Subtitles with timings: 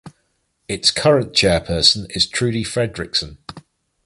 [0.67, 3.37] Its current chairperson is Trudy Fredriksson.